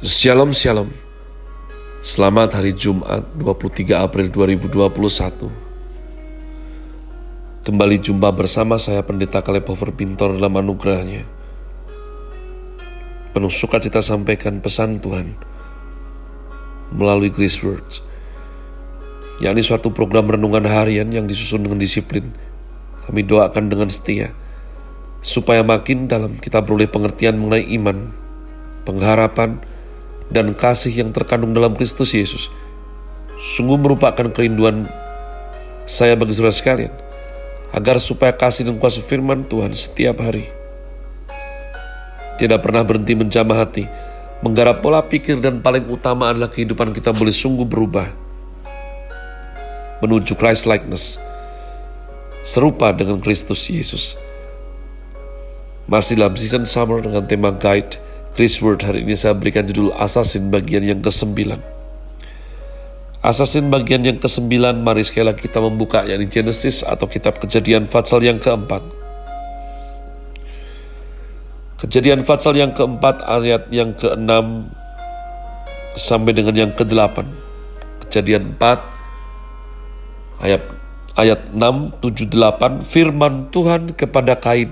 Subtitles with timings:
[0.00, 0.88] Shalom Shalom.
[2.00, 4.88] Selamat hari Jumat 23 April 2021
[7.68, 11.28] Kembali jumpa bersama saya Pendeta Kaleb Pintor dalam anugerahnya.
[13.36, 15.36] Penuh sukacita sampaikan pesan Tuhan
[16.96, 18.00] Melalui Grace Words
[19.44, 22.32] yakni suatu program renungan harian yang disusun dengan disiplin.
[23.04, 24.32] Kami doakan dengan setia
[25.20, 28.16] Supaya makin dalam kita beroleh pengertian mengenai iman
[28.88, 29.68] Pengharapan,
[30.30, 32.48] dan kasih yang terkandung dalam Kristus Yesus
[33.36, 34.86] sungguh merupakan kerinduan
[35.84, 36.94] saya bagi saudara sekalian
[37.74, 40.46] agar supaya kasih dan kuasa firman Tuhan setiap hari
[42.38, 43.84] tidak pernah berhenti menjamah hati
[44.40, 48.08] menggarap pola pikir dan paling utama adalah kehidupan kita boleh sungguh berubah
[50.00, 51.20] menuju Christ likeness
[52.40, 54.16] serupa dengan Kristus Yesus.
[55.84, 60.54] Masih dalam season summer dengan tema guide Chris Word hari ini saya berikan judul Assassin
[60.54, 61.58] bagian yang ke-9.
[63.26, 64.54] Assassin bagian yang ke-9,
[64.86, 68.86] mari sekali lagi kita membuka yakni Genesis atau kitab kejadian Fatsal yang keempat.
[71.82, 74.30] Kejadian Fatsal yang keempat ayat yang ke-6
[75.98, 77.26] sampai dengan yang ke-8.
[78.06, 80.62] Kejadian 4 ayat
[81.18, 84.70] ayat 6, 7, 8 firman Tuhan kepada Kain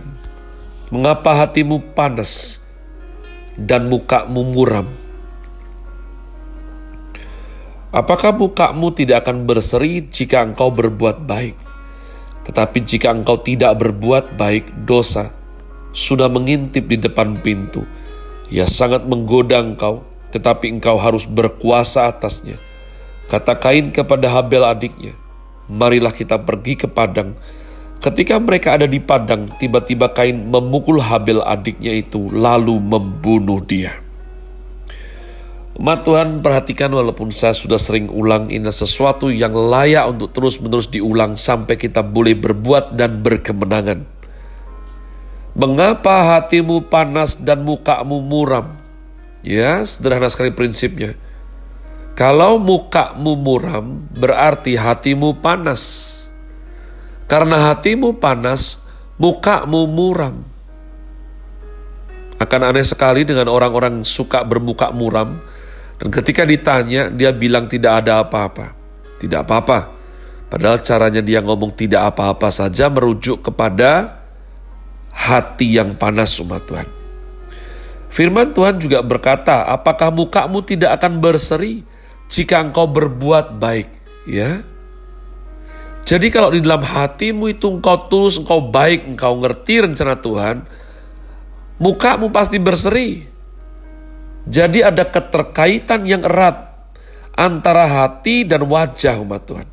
[0.88, 2.64] Mengapa hatimu panas
[3.58, 4.86] dan mukamu muram.
[7.90, 11.56] Apakah mukamu tidak akan berseri jika engkau berbuat baik?
[12.46, 15.34] Tetapi jika engkau tidak berbuat baik, dosa
[15.90, 17.82] sudah mengintip di depan pintu.
[18.48, 22.60] Ia sangat menggoda engkau, tetapi engkau harus berkuasa atasnya.
[23.28, 25.12] Kata Kain kepada Habel adiknya,
[25.68, 27.36] marilah kita pergi ke padang
[27.98, 33.90] Ketika mereka ada di padang, tiba-tiba Kain memukul Habel adiknya itu, lalu membunuh dia.
[35.78, 41.38] Umat Tuhan perhatikan walaupun saya sudah sering ulang ini sesuatu yang layak untuk terus-menerus diulang
[41.38, 44.02] sampai kita boleh berbuat dan berkemenangan.
[45.58, 48.78] Mengapa hatimu panas dan mukamu muram?
[49.42, 51.18] Ya, sederhana sekali prinsipnya.
[52.18, 56.26] Kalau mukamu muram, berarti hatimu panas.
[57.28, 58.88] Karena hatimu panas,
[59.20, 60.42] mukamu muram.
[62.40, 65.36] Akan aneh sekali dengan orang-orang suka bermuka muram,
[65.98, 68.72] dan ketika ditanya, dia bilang tidak ada apa-apa.
[69.18, 69.78] Tidak apa-apa.
[70.48, 74.22] Padahal caranya dia ngomong tidak apa-apa saja merujuk kepada
[75.12, 76.88] hati yang panas umat Tuhan.
[78.08, 81.84] Firman Tuhan juga berkata, apakah mukamu tidak akan berseri
[82.32, 83.90] jika engkau berbuat baik?
[84.24, 84.64] Ya,
[86.08, 90.64] jadi kalau di dalam hatimu itu engkau tulus, engkau baik, engkau ngerti rencana Tuhan,
[91.76, 93.28] mukamu pasti berseri.
[94.48, 96.64] Jadi ada keterkaitan yang erat
[97.36, 99.68] antara hati dan wajah umat Tuhan.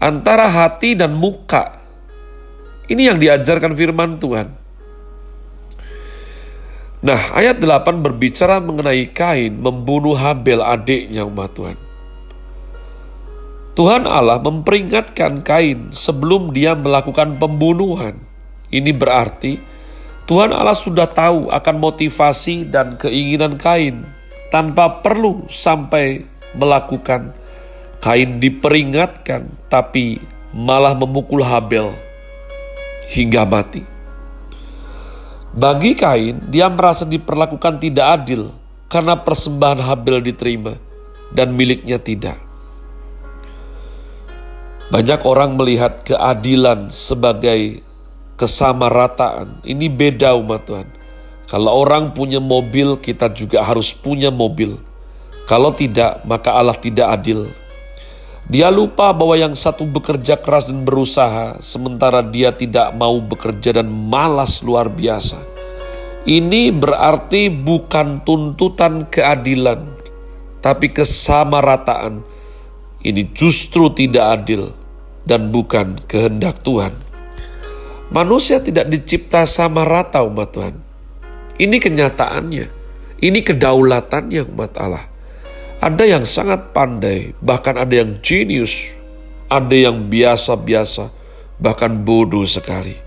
[0.00, 1.76] Antara hati dan muka.
[2.88, 4.48] Ini yang diajarkan firman Tuhan.
[7.04, 11.85] Nah, ayat 8 berbicara mengenai Kain membunuh Habel adiknya umat Tuhan.
[13.76, 18.16] Tuhan Allah memperingatkan Kain sebelum dia melakukan pembunuhan.
[18.72, 19.60] Ini berarti
[20.24, 24.00] Tuhan Allah sudah tahu akan motivasi dan keinginan Kain
[24.48, 26.24] tanpa perlu sampai
[26.56, 27.36] melakukan.
[28.00, 30.24] Kain diperingatkan tapi
[30.56, 31.92] malah memukul Habel
[33.12, 33.84] hingga mati.
[35.52, 38.56] Bagi Kain, dia merasa diperlakukan tidak adil
[38.88, 40.80] karena persembahan Habel diterima
[41.28, 42.45] dan miliknya tidak.
[44.86, 47.82] Banyak orang melihat keadilan sebagai
[48.38, 49.66] kesamarataan.
[49.66, 50.88] Ini beda umat Tuhan.
[51.50, 54.78] Kalau orang punya mobil, kita juga harus punya mobil.
[55.46, 57.50] Kalau tidak, maka Allah tidak adil.
[58.46, 63.90] Dia lupa bahwa yang satu bekerja keras dan berusaha, sementara dia tidak mau bekerja dan
[63.90, 65.42] malas luar biasa.
[66.26, 69.82] Ini berarti bukan tuntutan keadilan,
[70.62, 72.35] tapi kesamarataan
[73.06, 74.74] ini justru tidak adil
[75.22, 76.90] dan bukan kehendak Tuhan.
[78.10, 80.74] Manusia tidak dicipta sama rata umat Tuhan.
[81.54, 82.66] Ini kenyataannya.
[83.22, 85.06] Ini kedaulatannya umat Allah.
[85.78, 88.90] Ada yang sangat pandai, bahkan ada yang jenius,
[89.46, 91.06] ada yang biasa-biasa,
[91.62, 92.98] bahkan bodoh sekali.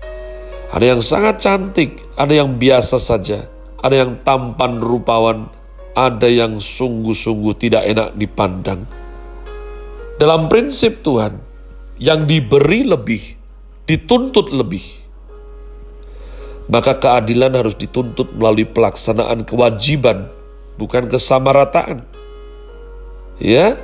[0.72, 3.52] Ada yang sangat cantik, ada yang biasa saja,
[3.84, 5.52] ada yang tampan rupawan,
[5.92, 8.88] ada yang sungguh-sungguh tidak enak dipandang
[10.20, 11.40] dalam prinsip Tuhan,
[11.96, 13.40] yang diberi lebih,
[13.88, 14.84] dituntut lebih.
[16.68, 20.28] Maka keadilan harus dituntut melalui pelaksanaan kewajiban
[20.76, 22.04] bukan kesamarataan.
[23.40, 23.80] Ya,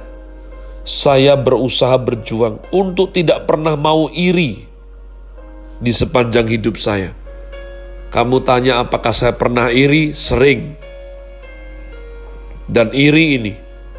[0.85, 4.69] saya berusaha berjuang untuk tidak pernah mau iri
[5.81, 7.17] di sepanjang hidup saya.
[8.13, 10.13] Kamu tanya apakah saya pernah iri?
[10.13, 10.77] Sering.
[12.69, 13.53] Dan iri ini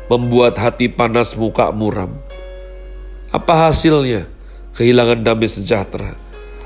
[0.07, 2.26] membuat hati panas muka muram.
[3.38, 4.25] Apa hasilnya?
[4.74, 6.18] Kehilangan damai sejahtera.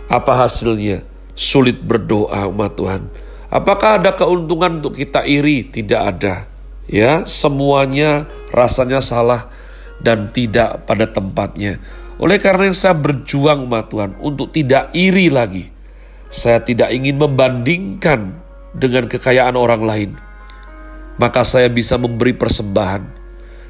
[0.07, 1.03] Apa hasilnya?
[1.35, 3.11] Sulit berdoa umat Tuhan
[3.51, 5.67] Apakah ada keuntungan untuk kita iri?
[5.67, 6.47] Tidak ada.
[6.87, 9.51] Ya, semuanya rasanya salah
[9.99, 11.83] dan tidak pada tempatnya.
[12.15, 15.67] Oleh karena yang saya berjuang umat Tuhan untuk tidak iri lagi.
[16.31, 18.39] Saya tidak ingin membandingkan
[18.71, 20.11] dengan kekayaan orang lain.
[21.19, 23.03] Maka saya bisa memberi persembahan.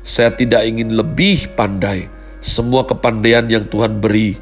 [0.06, 2.06] Saya tidak ingin lebih pandai.
[2.42, 4.36] Semua kepandaian yang Tuhan beri,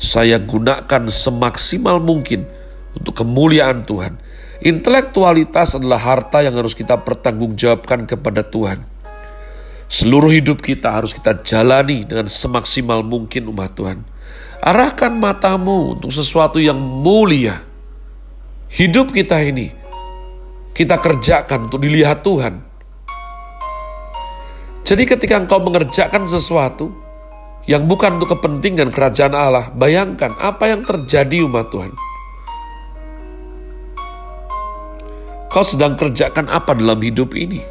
[0.00, 2.48] saya gunakan semaksimal mungkin
[2.96, 4.16] untuk kemuliaan Tuhan
[4.64, 8.80] Intelektualitas adalah harta yang harus kita pertanggungjawabkan kepada Tuhan.
[9.92, 14.00] Seluruh hidup kita harus kita jalani dengan semaksimal mungkin umat Tuhan.
[14.64, 17.60] Arahkan matamu untuk sesuatu yang mulia.
[18.72, 19.68] Hidup kita ini
[20.72, 22.64] kita kerjakan untuk dilihat Tuhan.
[24.80, 26.88] Jadi ketika engkau mengerjakan sesuatu
[27.64, 31.92] yang bukan untuk kepentingan kerajaan Allah, bayangkan apa yang terjadi umat Tuhan.
[35.48, 37.62] Kau sedang kerjakan apa dalam hidup ini?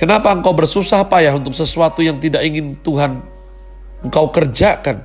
[0.00, 3.20] Kenapa engkau bersusah payah untuk sesuatu yang tidak ingin Tuhan
[4.00, 5.04] engkau kerjakan?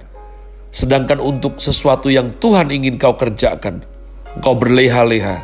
[0.71, 3.83] Sedangkan untuk sesuatu yang Tuhan ingin kau kerjakan,
[4.39, 5.43] engkau berleha-leha.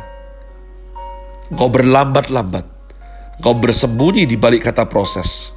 [1.52, 2.64] Engkau berlambat-lambat.
[3.36, 5.52] Engkau bersembunyi di balik kata proses.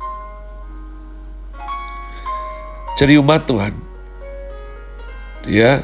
[2.95, 3.75] Jadi umat Tuhan,
[5.51, 5.83] ya,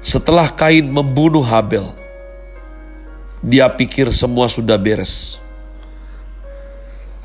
[0.00, 1.92] setelah Kain membunuh Habel,
[3.44, 5.36] dia pikir semua sudah beres.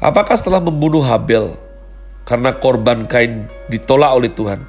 [0.04, 1.56] Apakah setelah membunuh Habel
[2.28, 4.68] karena korban Kain ditolak oleh Tuhan,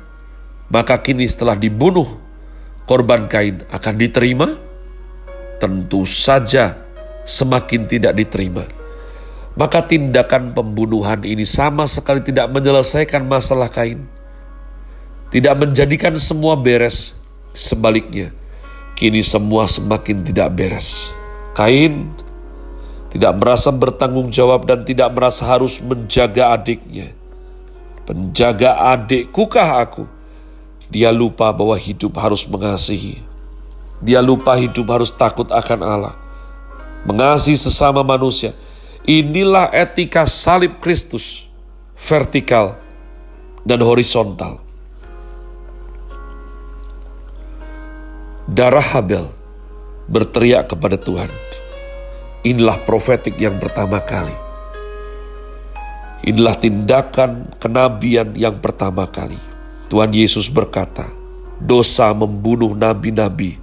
[0.71, 2.07] maka kini setelah dibunuh
[2.87, 4.55] korban Kain akan diterima?
[5.59, 6.79] Tentu saja
[7.27, 8.76] semakin tidak diterima.
[9.57, 14.05] Maka tindakan pembunuhan ini sama sekali tidak menyelesaikan masalah Kain.
[15.33, 17.17] Tidak menjadikan semua beres,
[17.57, 18.37] sebaliknya
[18.97, 21.13] kini semua semakin tidak beres.
[21.53, 22.11] Kain
[23.13, 27.13] tidak merasa bertanggung jawab dan tidak merasa harus menjaga adiknya.
[28.09, 28.97] Penjaga
[29.31, 30.09] kah aku.
[30.89, 33.21] Dia lupa bahwa hidup harus mengasihi.
[34.01, 36.15] Dia lupa hidup harus takut akan Allah.
[37.05, 38.55] Mengasihi sesama manusia.
[39.07, 41.47] Inilah etika salib Kristus.
[41.95, 42.75] Vertikal
[43.63, 44.59] dan horizontal.
[48.51, 49.31] Darah Habel
[50.11, 51.31] berteriak kepada Tuhan.
[52.43, 54.35] Inilah profetik yang pertama kali.
[56.27, 59.39] Inilah tindakan kenabian yang pertama kali.
[59.87, 61.07] Tuhan Yesus berkata,
[61.63, 63.55] dosa membunuh nabi-nabi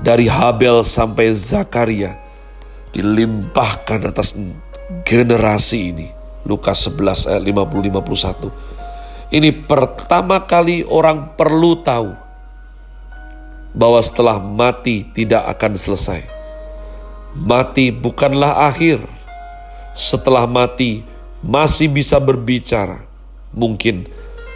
[0.00, 2.16] dari Habel sampai Zakaria
[2.96, 4.34] dilimpahkan atas
[5.06, 6.08] generasi ini.
[6.44, 9.30] Lukas 11 ayat 50-51.
[9.30, 12.10] Ini pertama kali orang perlu tahu
[13.70, 16.20] bahwa setelah mati tidak akan selesai.
[17.38, 18.98] Mati bukanlah akhir.
[19.94, 21.06] Setelah mati
[21.46, 23.06] masih bisa berbicara.
[23.54, 24.06] Mungkin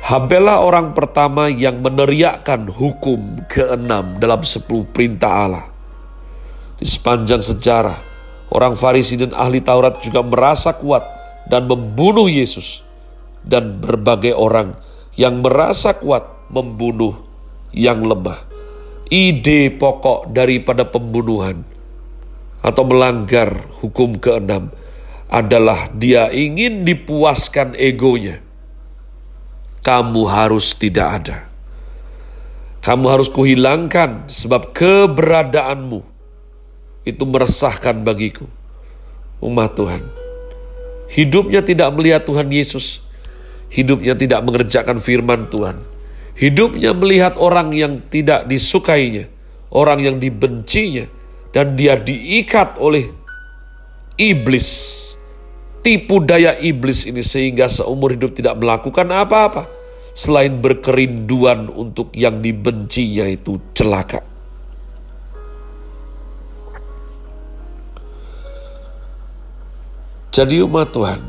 [0.05, 5.65] Habela orang pertama yang meneriakkan hukum keenam dalam sepuluh perintah Allah.
[6.77, 8.05] Di sepanjang sejarah,
[8.55, 11.03] orang Farisi dan ahli Taurat juga merasa kuat
[11.51, 12.87] dan membunuh Yesus.
[13.45, 14.73] Dan berbagai orang
[15.21, 17.13] yang merasa kuat membunuh
[17.77, 18.55] yang lemah
[19.13, 21.61] ide pokok daripada pembunuhan
[22.65, 24.73] atau melanggar hukum keenam
[25.29, 28.41] adalah dia ingin dipuaskan egonya.
[29.85, 31.39] Kamu harus tidak ada.
[32.81, 36.14] Kamu harus kuhilangkan sebab keberadaanmu
[37.05, 38.49] itu meresahkan bagiku.
[39.45, 40.03] Umat Tuhan.
[41.13, 43.05] Hidupnya tidak melihat Tuhan Yesus.
[43.69, 45.95] Hidupnya tidak mengerjakan firman Tuhan
[46.35, 49.31] Hidupnya melihat orang yang tidak disukainya,
[49.71, 51.07] orang yang dibencinya,
[51.55, 53.07] dan dia diikat oleh
[54.19, 55.01] iblis.
[55.85, 59.71] Tipu daya iblis ini sehingga seumur hidup tidak melakukan apa-apa
[60.17, 64.34] selain berkerinduan untuk yang dibencinya itu celaka.
[70.35, 71.23] Jadi umat Tuhan,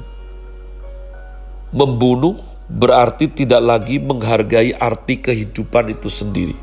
[1.69, 6.57] membunuh berarti tidak lagi menghargai arti kehidupan itu sendiri.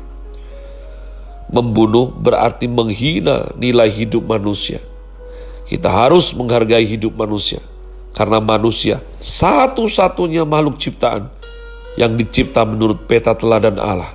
[1.47, 4.83] Membunuh berarti menghina nilai hidup manusia.
[5.71, 7.63] Kita harus menghargai hidup manusia,
[8.11, 11.31] karena manusia satu-satunya makhluk ciptaan
[11.95, 14.11] yang dicipta menurut peta teladan Allah.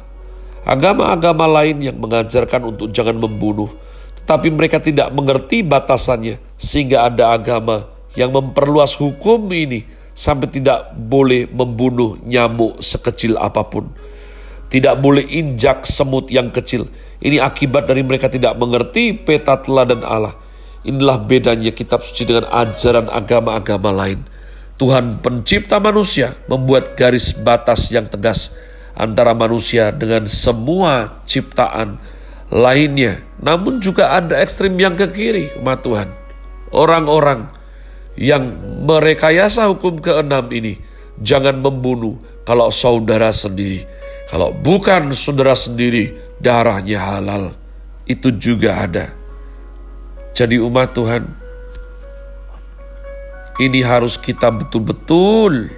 [0.68, 3.72] Agama-agama lain yang mengajarkan untuk jangan membunuh,
[4.20, 9.84] tetapi mereka tidak mengerti batasannya, sehingga ada agama yang memperluas hukum ini
[10.14, 13.90] sampai tidak boleh membunuh nyamuk sekecil apa pun.
[14.68, 16.88] Tidak boleh injak semut yang kecil.
[17.18, 20.36] Ini akibat dari mereka tidak mengerti peta teladan Allah
[20.86, 24.22] Inilah bedanya kitab suci dengan ajaran agama-agama lain.
[24.78, 28.54] Tuhan pencipta manusia membuat garis batas yang tegas
[28.94, 31.98] antara manusia dengan semua ciptaan
[32.48, 33.26] lainnya.
[33.42, 36.08] Namun juga ada ekstrim yang ke kiri, umat Tuhan.
[36.70, 37.50] Orang-orang
[38.18, 38.50] yang
[38.82, 40.82] merekayasa hukum keenam ini,
[41.22, 43.86] jangan membunuh kalau saudara sendiri.
[44.26, 47.54] Kalau bukan saudara sendiri, darahnya halal.
[48.04, 49.06] Itu juga ada.
[50.34, 51.24] Jadi umat Tuhan,
[53.62, 55.70] ini harus kita betul-betul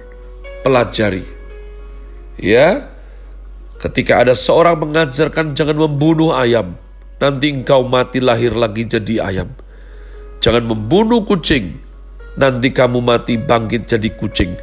[0.65, 1.25] pelajari.
[2.41, 2.89] Ya,
[3.77, 6.73] ketika ada seorang mengajarkan jangan membunuh ayam,
[7.21, 9.49] nanti engkau mati lahir lagi jadi ayam.
[10.41, 11.77] Jangan membunuh kucing,
[12.39, 14.55] nanti kamu mati bangkit jadi kucing.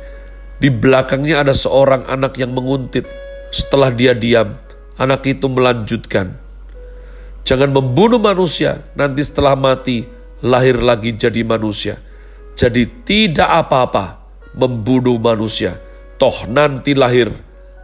[0.59, 3.07] Di belakangnya ada seorang anak yang menguntit.
[3.49, 4.59] Setelah dia diam,
[5.01, 6.37] anak itu melanjutkan.
[7.47, 10.05] Jangan membunuh manusia, nanti setelah mati
[10.45, 11.97] lahir lagi jadi manusia.
[12.59, 14.21] Jadi tidak apa-apa
[14.59, 15.79] membunuh manusia,
[16.21, 17.31] toh nanti lahir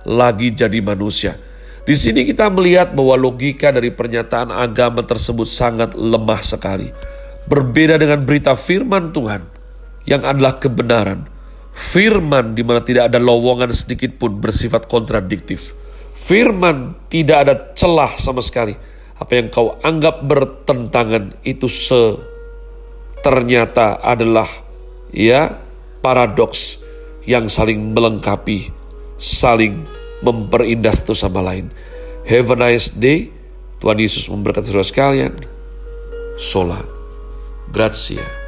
[0.05, 1.39] lagi jadi manusia.
[1.85, 6.91] Di sini kita melihat bahwa logika dari pernyataan agama tersebut sangat lemah sekali.
[7.45, 9.54] Berbeda dengan berita firman Tuhan
[10.05, 11.29] yang adalah kebenaran.
[11.75, 15.75] Firman di mana tidak ada lowongan sedikit pun bersifat kontradiktif.
[16.15, 18.73] Firman tidak ada celah sama sekali
[19.15, 22.19] apa yang kau anggap bertentangan itu se
[23.23, 24.47] ternyata adalah
[25.15, 25.55] ya
[26.03, 26.83] paradoks
[27.25, 28.69] yang saling melengkapi,
[29.17, 29.87] saling
[30.21, 31.73] memperindah satu sama lain.
[32.29, 33.33] Have a nice day.
[33.81, 35.33] Tuhan Yesus memberkati saudara sekalian.
[36.41, 36.81] Sola.
[37.73, 38.44] Grazie.